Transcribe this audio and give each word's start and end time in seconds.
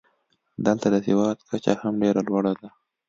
دلته 0.65 0.87
د 0.93 0.95
سواد 1.05 1.37
کچه 1.49 1.73
هم 1.81 1.93
ډېره 2.01 2.21
لوړه 2.27 2.53
ده. 2.59 2.69